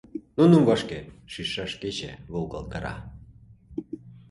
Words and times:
Нуным 0.37 0.61
вашке 0.67 0.99
шичшаш 1.31 1.71
кече 1.81 2.11
волгалтара. 2.31 2.95